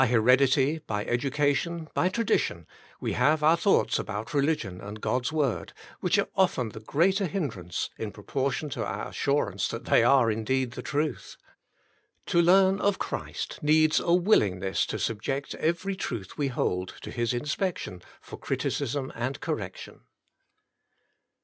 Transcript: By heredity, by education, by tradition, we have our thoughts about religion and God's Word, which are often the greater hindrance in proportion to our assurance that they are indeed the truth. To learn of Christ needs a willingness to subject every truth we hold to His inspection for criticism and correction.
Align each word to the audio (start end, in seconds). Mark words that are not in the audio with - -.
By 0.01 0.07
heredity, 0.07 0.79
by 0.87 1.05
education, 1.05 1.87
by 1.93 2.09
tradition, 2.09 2.65
we 2.99 3.13
have 3.13 3.43
our 3.43 3.55
thoughts 3.55 3.99
about 3.99 4.33
religion 4.33 4.81
and 4.81 4.99
God's 4.99 5.31
Word, 5.31 5.73
which 5.99 6.17
are 6.17 6.27
often 6.35 6.69
the 6.69 6.79
greater 6.79 7.27
hindrance 7.27 7.91
in 7.99 8.11
proportion 8.11 8.71
to 8.71 8.83
our 8.83 9.09
assurance 9.09 9.67
that 9.67 9.85
they 9.85 10.03
are 10.03 10.31
indeed 10.31 10.71
the 10.71 10.81
truth. 10.81 11.37
To 12.25 12.41
learn 12.41 12.79
of 12.81 12.97
Christ 12.97 13.59
needs 13.61 13.99
a 13.99 14.11
willingness 14.11 14.87
to 14.87 14.97
subject 14.97 15.53
every 15.53 15.95
truth 15.95 16.35
we 16.35 16.47
hold 16.47 16.95
to 17.03 17.11
His 17.11 17.31
inspection 17.31 18.01
for 18.21 18.37
criticism 18.39 19.11
and 19.15 19.39
correction. 19.39 19.99